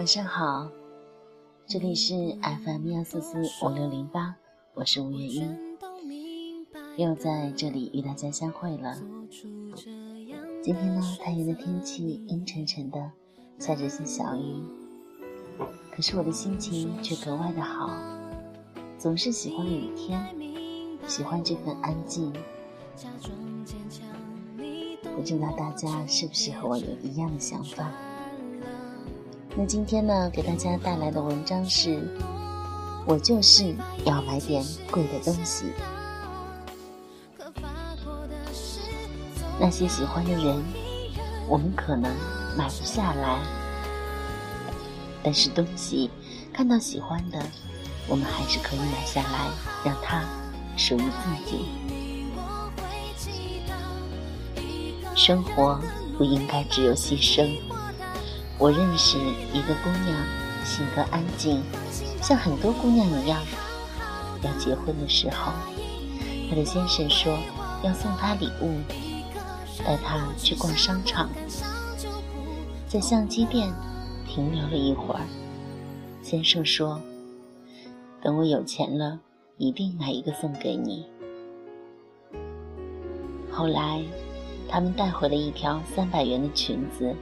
[0.00, 0.66] 晚上好，
[1.66, 2.14] 这里是
[2.64, 4.34] FM 幺四四五六零八，
[4.72, 5.54] 我是吴月英，
[6.96, 8.98] 又在这里与大家相会了。
[10.62, 13.10] 今天呢，太原的天气阴沉沉的，
[13.58, 14.62] 下着些小雨，
[15.94, 17.94] 可是我的心情却格外的好，
[18.96, 20.34] 总是喜欢雨天，
[21.06, 22.32] 喜欢这份安静。
[25.14, 27.92] 不知道大家是不是和我有一样的想法？
[29.60, 32.02] 那今天呢，给大家带来的文章是：
[33.04, 33.74] 我就是
[34.06, 35.66] 要买点贵的东西。
[39.60, 40.64] 那些喜欢的人，
[41.46, 42.10] 我们可能
[42.56, 43.36] 买不下来；
[45.22, 46.10] 但是东西，
[46.54, 47.38] 看到喜欢的，
[48.08, 49.50] 我们还是可以买下来，
[49.84, 50.24] 让它
[50.74, 51.66] 属于自己。
[55.14, 55.78] 生活
[56.16, 57.54] 不应该只有牺牲。
[58.60, 60.14] 我认识一个姑娘，
[60.66, 61.62] 性格安静，
[62.20, 63.40] 像很多姑娘一样。
[64.42, 65.50] 要结婚的时候，
[66.50, 67.38] 她的先生说
[67.82, 68.78] 要送她礼物，
[69.82, 71.30] 带她去逛商场，
[72.86, 73.72] 在相机店
[74.28, 75.22] 停留了一会儿。
[76.20, 77.00] 先生说
[78.20, 79.20] ：“等我有钱了，
[79.56, 81.06] 一定买一个送给你。”
[83.50, 84.04] 后来。
[84.72, 87.12] 他们带回了一条三百元的裙子，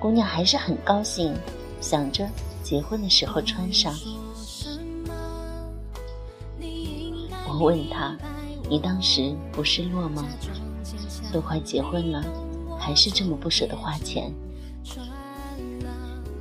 [0.00, 1.34] 姑娘还是很高兴，
[1.80, 2.28] 想着
[2.62, 3.92] 结婚的时候穿上。
[7.48, 8.16] 我问她
[8.70, 10.24] ：“你当时不失落吗？
[11.32, 12.24] 都快结婚了，
[12.78, 14.32] 还是这么不舍得花钱？”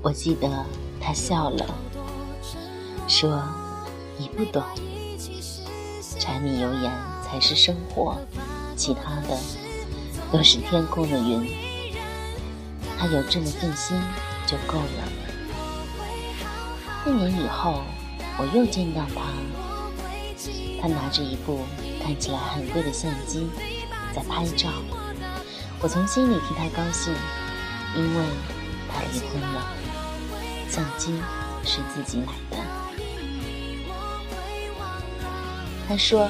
[0.04, 0.64] 我记得
[1.02, 1.66] 她笑了，
[3.08, 3.44] 说
[4.20, 4.62] ：“你不懂，
[6.20, 6.92] 柴米油盐
[7.24, 8.18] 才是生活，
[8.76, 9.36] 其他的。”
[10.30, 11.50] 都是天空的云，
[12.98, 14.02] 他有这么份心
[14.46, 15.12] 就够了。
[17.06, 17.84] 一年以后，
[18.38, 19.22] 我又见到他，
[20.82, 21.62] 他拿着一部
[22.04, 23.48] 看起来很贵的相机
[24.14, 24.70] 在拍照。
[25.80, 27.14] 我从心里替他高兴，
[27.96, 28.26] 因为
[28.92, 29.68] 他离婚了，
[30.68, 31.14] 相机
[31.64, 32.58] 是自己买的。
[35.88, 36.30] 他说，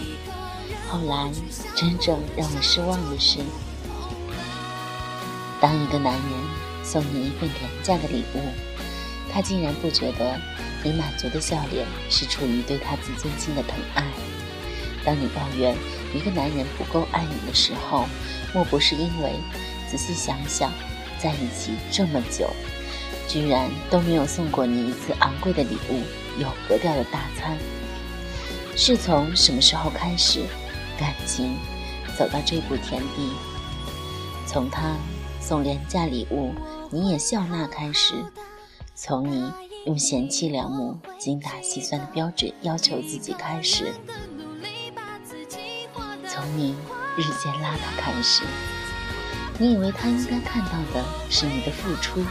[0.90, 1.32] 后来
[1.76, 3.40] 真正让我失望的是。
[5.68, 6.24] 当一个男人
[6.82, 8.40] 送你一份廉价的礼物，
[9.30, 10.40] 他竟然不觉得
[10.82, 14.02] 你满足的笑脸是出于对他自尊心的疼爱。
[15.04, 15.76] 当你抱怨
[16.16, 18.06] 一个男人不够爱你的时候，
[18.54, 19.34] 莫不是因为
[19.92, 20.72] 仔细想想，
[21.20, 22.50] 在一起这么久，
[23.28, 26.02] 居然都没有送过你一次昂贵的礼物、
[26.40, 27.58] 有格调的大餐？
[28.78, 30.46] 是从什么时候开始，
[30.98, 31.58] 感情
[32.18, 33.34] 走到这步田地？
[34.46, 34.96] 从他。
[35.48, 36.54] 送廉价礼物，
[36.92, 38.16] 你也笑纳开始；
[38.94, 39.50] 从你
[39.86, 43.86] 用贤妻良母、精打细算的标准要求自己开始；
[46.28, 46.76] 从你
[47.16, 48.44] 日渐邋遢开始。
[49.58, 52.22] 你以为他应该看到的是你的付出、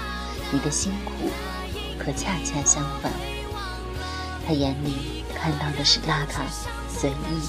[0.52, 1.30] 你的辛苦，
[1.98, 3.10] 可恰恰相反，
[4.46, 6.42] 他眼里看到的是邋遢、
[6.86, 7.40] 随意、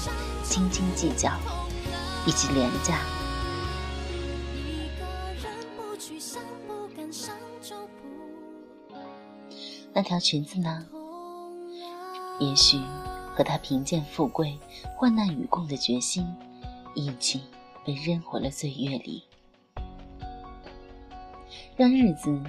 [0.42, 1.30] 斤斤计较
[2.24, 3.00] 以及廉价。
[9.94, 10.86] 那条裙子呢？
[12.38, 12.78] 也许
[13.34, 14.56] 和他贫贱富贵、
[14.96, 16.24] 患难与共的决心，
[16.94, 17.42] 一起
[17.84, 19.24] 被扔回了岁月里。
[21.76, 22.40] 让日子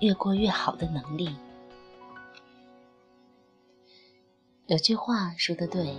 [0.00, 1.34] 越过越好的能力。
[4.66, 5.96] 有句话说的对：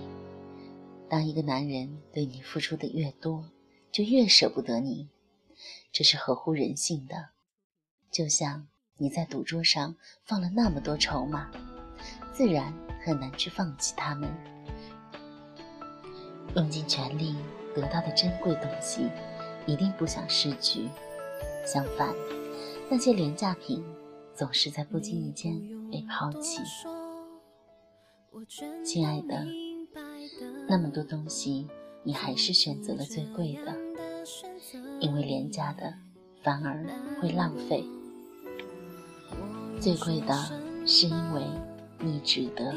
[1.10, 3.44] 当一个男人对你付出的越多，
[3.92, 5.10] 就越舍不得你，
[5.92, 7.30] 这是合乎人性的。
[8.12, 8.68] 就像。
[8.98, 11.50] 你在赌桌上放了那么多筹码，
[12.34, 12.74] 自然
[13.04, 14.30] 很难去放弃他们。
[16.56, 17.36] 用尽全力
[17.74, 19.10] 得到的珍贵东西，
[19.66, 20.90] 一定不想失去。
[21.66, 22.14] 相反，
[22.90, 23.84] 那些廉价品
[24.36, 25.60] 总是在不经意间
[25.90, 26.62] 被抛弃。
[28.84, 29.46] 亲爱的，
[30.68, 31.68] 那么多东西，
[32.04, 33.76] 你还是选择了最贵的，
[35.00, 35.94] 因为廉价的
[36.44, 36.84] 反而
[37.22, 37.86] 会浪费。
[39.82, 40.36] 最贵的
[40.86, 41.42] 是因为
[41.98, 42.72] 你值得。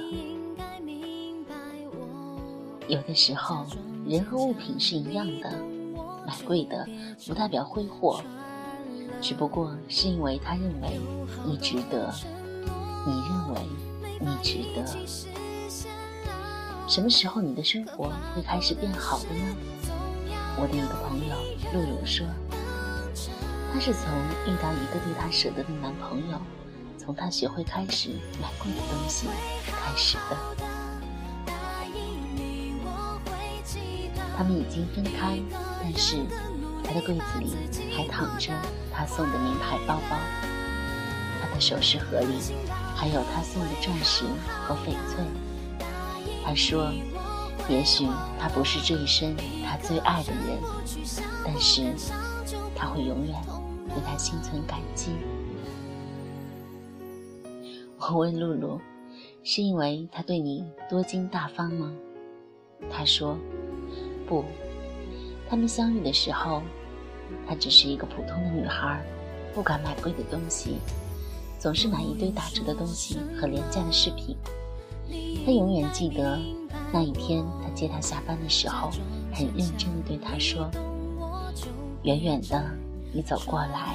[2.88, 3.66] 有的时候，
[4.06, 5.52] 人和物品是一样的，
[6.26, 6.88] 买贵的
[7.26, 8.22] 不代表挥霍，
[9.20, 10.98] 只不过是因为他认为
[11.44, 12.10] 你值得，
[13.06, 13.60] 你认为
[14.18, 14.86] 你值得。
[16.88, 19.56] 什么时候你的生活会开始变好的呢？
[20.58, 21.36] 我的一个朋友
[21.74, 22.26] 露露说，
[23.74, 24.08] 她是从
[24.46, 26.40] 遇到一个对她舍得的男朋友。
[27.04, 28.08] 从他学会开始
[28.40, 29.26] 买贵的东西
[29.66, 30.36] 开始的。
[34.36, 35.38] 他们已经分开，
[35.82, 36.16] 但是
[36.82, 37.54] 他的柜子里
[37.94, 38.52] 还躺着
[38.90, 40.16] 他送的名牌包包，
[41.42, 42.38] 他的首饰盒里
[42.96, 44.24] 还有他送的钻石
[44.66, 45.22] 和翡翠。
[46.42, 46.90] 他说
[47.68, 48.08] ：“也许
[48.40, 50.58] 他不是这一生他最爱的人，
[51.44, 51.94] 但是
[52.74, 53.36] 他会永远
[53.88, 55.10] 对他心存感激。”
[58.12, 58.80] 我问露露
[59.44, 61.92] ：“是因为他对你多金大方吗？”
[62.90, 63.36] 他说。
[64.26, 64.42] 不，
[65.50, 66.62] 他们相遇的时候，
[67.46, 69.04] 她只是一个普通的女孩，
[69.54, 70.78] 不敢买贵的东西，
[71.58, 74.34] 总是买一堆打折的东西和廉价的饰品。
[75.44, 76.38] 他永远记得
[76.90, 78.88] 那一天，他接她下班的时候，
[79.30, 80.70] 很认真地对她说
[82.04, 82.64] ：“远远的，
[83.12, 83.94] 你走过来，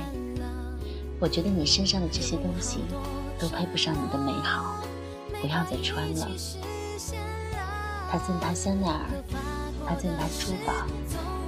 [1.19, 2.81] 我觉得你身上的这些东西
[3.39, 4.75] 都配不上你的美好，
[5.41, 6.27] 不要再穿了。”
[8.11, 9.05] 他赠她香奈儿。
[9.87, 10.73] 他赠她珠宝，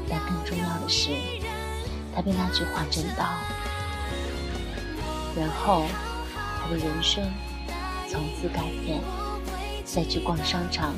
[0.09, 1.11] 但更重要的是，
[2.15, 3.25] 他被那句话震到。
[5.37, 5.85] 然后，
[6.59, 7.23] 他的人生
[8.09, 8.99] 从此改变。
[9.85, 10.95] 再去逛商场，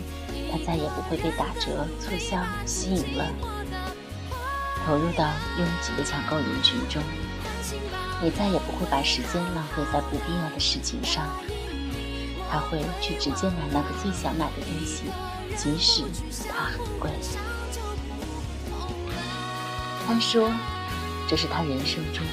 [0.52, 3.26] 他再也不会被打折促销吸引了。
[4.86, 5.26] 投入到
[5.58, 7.02] 拥挤的抢购人群中，
[8.24, 11.28] 你再也不会把时间浪费在不必要的事情上。
[12.50, 15.04] 他会去直接买那个最想买的东西。
[15.58, 16.04] 即使
[16.50, 17.12] 它很贵，
[20.08, 20.50] 他说，
[21.30, 22.24] 这是他人生中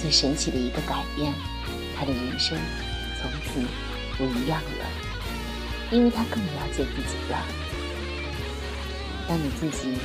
[0.00, 1.34] 最神奇的一个改变，
[1.98, 2.56] 他的人生
[3.20, 3.60] 从此
[4.16, 4.86] 不一样了，
[5.90, 7.44] 因为他更了解自己了。
[9.28, 9.98] 当你自己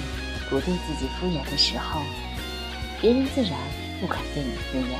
[0.49, 2.01] 不对自己敷衍的时候，
[2.99, 3.53] 别人自然
[4.01, 4.97] 不敢对你敷衍。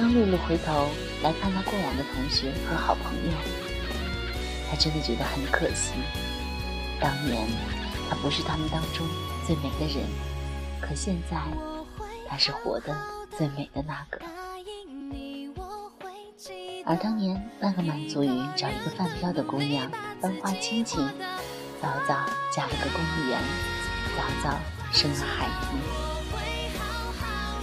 [0.00, 0.88] 当露露回头
[1.22, 3.32] 来看她过往的同学和好朋友。
[4.70, 5.92] 她真的觉得很可惜，
[6.98, 7.46] 当年
[8.08, 9.06] 她不是他们当中
[9.46, 10.08] 最美的人，
[10.80, 11.36] 可现在
[12.26, 12.96] 她是活的
[13.36, 14.18] 最美的那个。
[16.86, 21.06] 而当年那个满足于找一个饭票的姑娘，班花亲情，
[21.82, 23.38] 早早嫁了个公务员，
[24.16, 24.58] 早早
[24.92, 25.66] 生了孩子。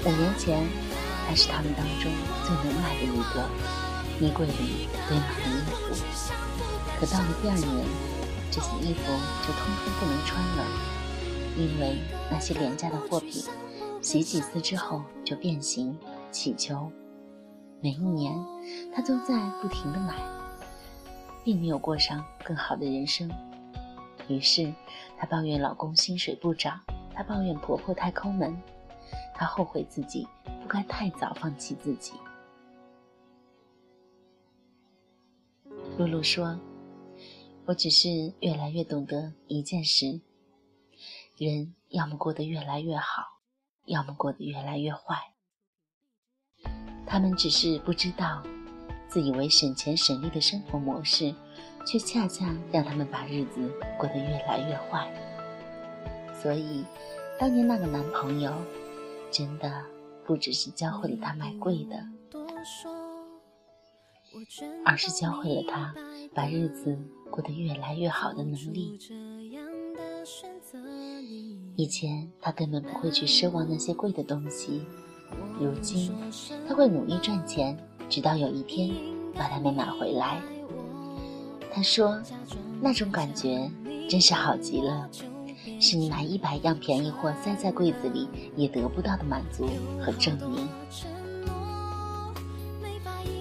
[0.06, 0.64] 五年前，
[1.28, 2.10] 他是他们当中
[2.46, 5.94] 最能买的一个，衣柜里堆满了衣服。
[6.98, 7.86] 可到了第二年，
[8.50, 9.04] 这些衣服
[9.46, 10.66] 就通通不能穿了，
[11.58, 11.98] 因为
[12.32, 13.44] 那些廉价的货品，
[14.02, 15.96] 洗几次之后就变形
[16.32, 16.90] 起球。
[17.82, 18.34] 每一年，
[18.96, 20.16] 她都在不停的买，
[21.44, 23.30] 并没有过上更好的人生。
[24.30, 24.74] 于是，
[25.18, 26.80] 她抱怨老公薪水不涨，
[27.14, 28.58] 她抱怨婆婆太抠门，
[29.36, 30.26] 她后悔自己
[30.68, 32.12] 不该太早放弃自己。
[35.98, 36.60] 露露说。
[37.66, 40.22] 我只是越来越懂得一件事：
[41.36, 43.24] 人要么过得越来越好，
[43.84, 45.18] 要么过得越来越坏。
[47.06, 48.42] 他们只是不知道，
[49.10, 51.36] 自以为省钱省力的生活模式，
[51.86, 55.12] 却恰恰让他们把日子过得越来越坏。
[56.42, 56.86] 所以，
[57.38, 58.54] 当年那个男朋友，
[59.30, 59.84] 真的
[60.28, 62.06] 不只是教会了他买贵的，
[64.86, 65.96] 而是教会了他
[66.36, 66.96] 把日子。
[67.30, 68.98] 过得越来越好的能力。
[71.76, 74.82] 以前他根本不会去奢望那些贵的东西，
[75.60, 76.10] 如今
[76.68, 77.78] 他会努力赚钱，
[78.10, 78.90] 直到有一天
[79.36, 80.42] 把它们买回来。
[81.70, 82.18] 他说
[82.82, 83.70] ：“那种感觉
[84.10, 85.10] 真是好极了，
[85.80, 89.70] 是你买一百样便宜货塞在柜子里也得不到的满足
[90.00, 90.68] 和证明。”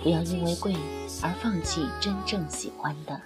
[0.03, 0.73] 不要因为贵
[1.21, 3.21] 而放弃真正喜欢的。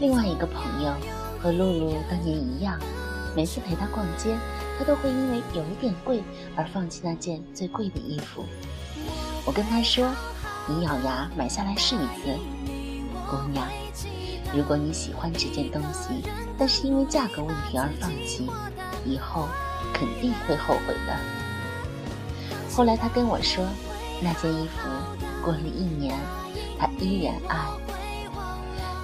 [0.00, 0.92] 另外一个朋友
[1.40, 2.76] 和露露当年一样，
[3.36, 4.36] 每次陪她逛街，
[4.76, 6.20] 她都会因为有一点贵
[6.56, 8.44] 而放弃那件最贵的衣服。
[9.44, 10.12] 我跟她说
[10.68, 12.36] ：“你咬牙买下来试一次，
[13.30, 13.68] 姑娘。
[14.54, 16.22] 如果你喜欢这件东西，
[16.58, 18.48] 但是因为价格问题而放弃，
[19.04, 19.48] 以后
[19.92, 21.16] 肯定会后悔的。”
[22.74, 23.66] 后来他跟我说，
[24.22, 24.88] 那件衣服
[25.42, 26.18] 过了一年，
[26.78, 27.58] 他依然爱。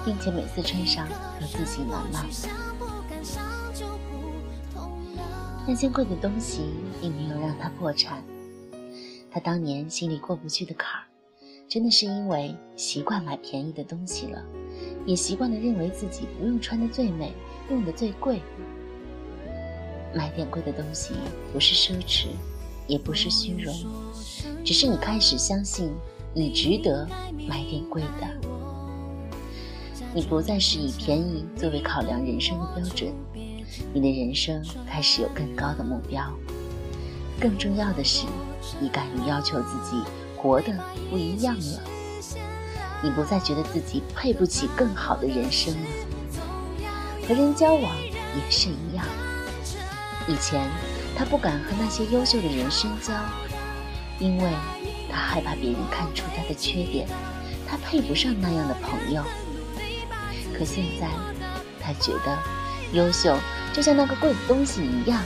[0.05, 1.07] 并且每次穿上
[1.41, 2.23] 都自信满满。
[5.65, 6.61] 那件贵的东西
[7.01, 8.23] 并没有让他破产，
[9.31, 11.05] 他当年心里过不去的坎儿，
[11.67, 14.43] 真的是因为习惯买便宜的东西了，
[15.05, 17.31] 也习惯了认为自己不用穿的最美，
[17.69, 18.41] 用的最贵。
[20.13, 21.13] 买点贵的东西
[21.51, 22.27] 不是奢侈，
[22.87, 23.73] 也不是虚荣，
[24.63, 25.91] 只是你开始相信
[26.33, 27.07] 你值得
[27.47, 28.49] 买点贵的。
[30.13, 33.13] 你不再是以便宜作为考量人生的标准，
[33.93, 36.33] 你的人生开始有更高的目标。
[37.37, 38.25] 更重要的是，
[38.79, 40.01] 你敢于要求自己
[40.37, 40.73] 活得
[41.09, 41.94] 不一样了。
[43.05, 45.89] 你不再觉得自己配不起更好的人生了。
[47.27, 49.05] 和人交往也是一样。
[50.27, 50.67] 以前
[51.15, 53.13] 他不敢和那些优秀的人深交，
[54.17, 54.49] 因为
[55.07, 57.07] 他害怕别人看出他的缺点，
[57.69, 59.23] 他配不上那样的朋友。
[60.57, 61.07] 可现在，
[61.79, 62.39] 他觉得
[62.91, 63.37] 优秀
[63.71, 65.21] 就像那个贵的东西一样，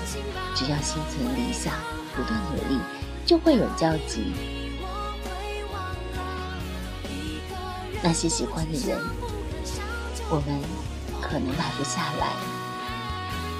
[0.53, 1.73] 只要心存理想。
[2.15, 2.81] 不断努力，
[3.25, 4.33] 就会有交集。
[8.01, 8.97] 那些喜欢的人，
[10.29, 10.59] 我们
[11.21, 12.33] 可能买不下来，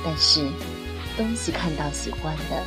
[0.04, 0.50] 但是
[1.18, 2.64] 东西看到喜欢的，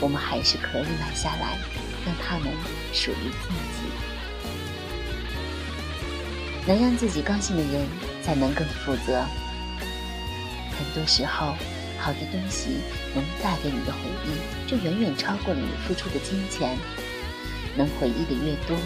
[0.00, 1.58] 我们还是可以买下来，
[2.04, 2.52] 让他们
[2.92, 3.88] 属于自己。
[6.66, 7.86] 能让自己高兴的人，
[8.22, 9.24] 才能更负责。
[10.78, 11.54] 很多时候。
[11.98, 12.82] 好的东西
[13.14, 16.78] 能带给你的回忆，就远远超过了你付出的金钱。
[17.74, 18.76] 能回忆的越多，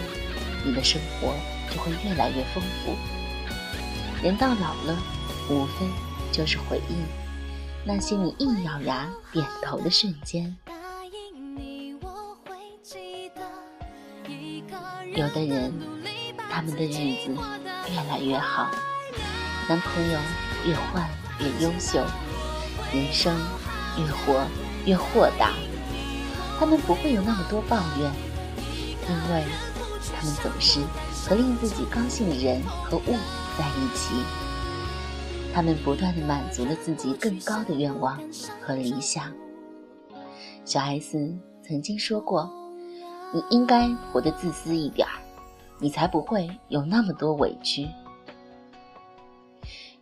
[0.65, 1.35] 你的生活
[1.71, 2.95] 就会越来越丰富。
[4.21, 4.97] 人到老了，
[5.49, 5.87] 无非
[6.31, 6.93] 就是回忆
[7.83, 10.55] 那些你一咬牙点头的瞬间。
[15.15, 15.73] 有的人，
[16.49, 16.91] 他们的日
[17.25, 17.35] 子
[17.89, 18.69] 越来越好，
[19.67, 20.19] 男朋友
[20.65, 21.09] 越换
[21.39, 22.05] 越优秀。
[22.93, 23.33] 人生
[23.97, 24.45] 越活
[24.85, 25.53] 越豁达，
[26.59, 28.11] 他们不会有那么多抱怨，
[29.07, 29.45] 因为
[30.13, 30.81] 他们总是
[31.31, 33.15] 和令自己高兴的人和物
[33.57, 34.13] 在一起。
[35.53, 38.19] 他们不断的满足了自己更高的愿望
[38.59, 39.31] 和理想。
[40.65, 41.33] 小 S
[41.63, 42.51] 曾经说过
[43.33, 45.13] ：“你应该活得自私一点儿，
[45.79, 47.87] 你才不会有那么多委屈。”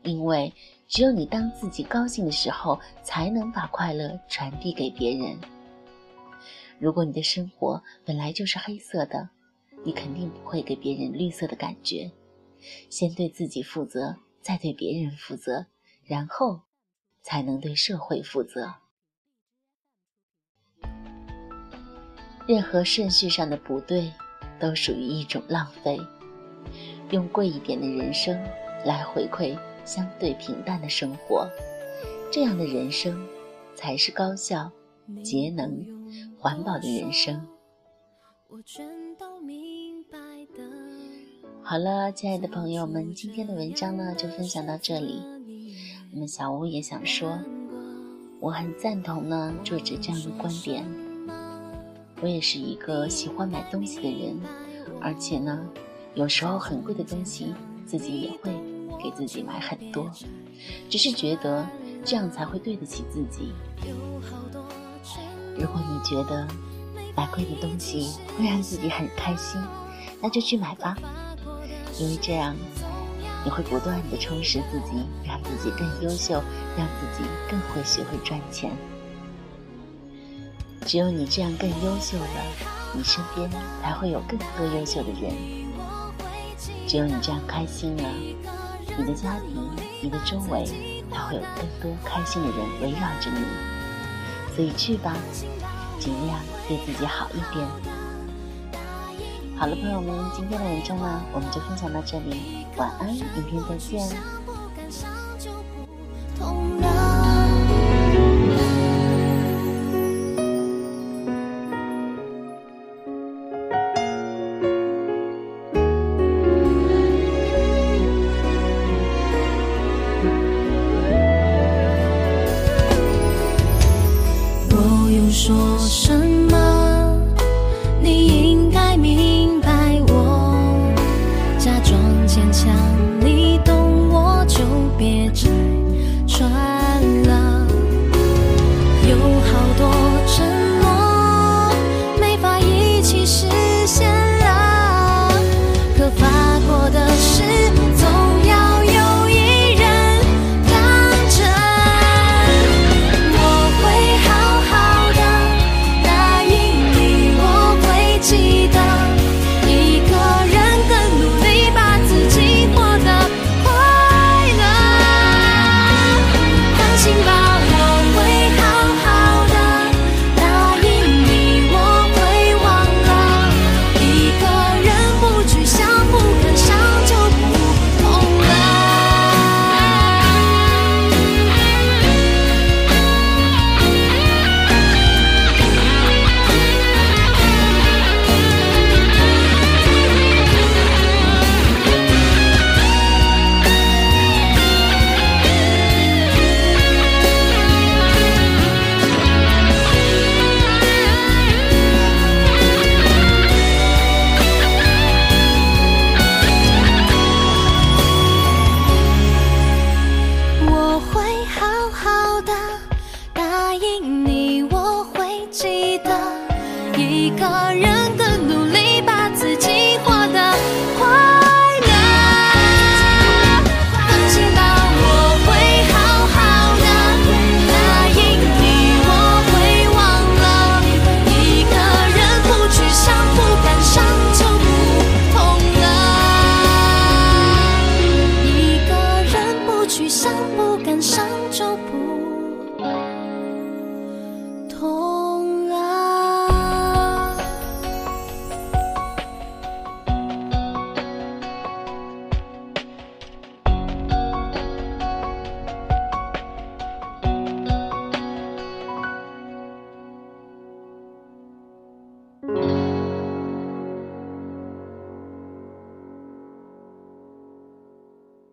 [0.01, 0.51] 因为。
[0.88, 5.38] 只有你当自己高兴的时候，才能把快乐传递给别人。
[6.79, 9.29] 如果你的生活本来就是黑色的，
[9.83, 12.12] 你肯定不会给别人绿色的感觉。
[12.89, 15.65] 先对自己负责，再对别人负责，
[16.03, 16.62] 然后
[17.21, 18.75] 才能对社会负责。
[22.48, 24.12] 任何顺序上的不对，
[24.59, 26.00] 都属于一种浪费。
[27.12, 28.38] 用贵一点的人生
[28.86, 29.57] 来回馈。
[29.86, 31.50] 相对平淡的生活，
[32.31, 33.27] 这样的人生
[33.74, 34.71] 才是高效、
[35.24, 35.83] 节能、
[36.38, 37.48] 环保的人生
[38.50, 38.59] 我。
[41.70, 45.22] 好了，亲爱的朋友们，今天的文章呢就分享到这里。
[46.10, 47.38] 那么小吴也想说，
[48.40, 50.84] 我很赞同呢作者这样的观点。
[52.22, 54.36] 我也是一个喜欢买东西的人，
[55.00, 55.64] 而且呢，
[56.16, 57.54] 有时候很贵的东西
[57.86, 58.52] 自己也会。
[59.02, 60.12] 给自己买很多，
[60.90, 61.66] 只是觉得
[62.04, 63.54] 这样才会对得起自己。
[65.56, 66.46] 如果你觉得
[67.16, 69.62] 买贵的东西会让自己很开心，
[70.20, 70.98] 那就去买吧，
[72.00, 72.56] 因为这样
[73.44, 76.41] 你会不断的充实自己，让自己更优秀，
[76.77, 78.72] 让自己更会学会赚钱。
[80.86, 82.44] 只有你这样更优秀了，
[82.94, 83.50] 你身边
[83.82, 85.34] 才会有更多优秀的人。
[86.88, 88.03] 只有你这样开心了。
[88.98, 89.70] 你的家庭，
[90.01, 90.65] 你的周围，
[91.12, 93.46] 才会有更多开心的人围绕着你。
[94.56, 95.15] 所以去吧，
[96.00, 97.99] 尽量对自己好一点。
[99.60, 102.66] 好了，朋友们，今天的文章呢，我们就分享到这里。
[102.78, 104.38] 晚安，明天再见。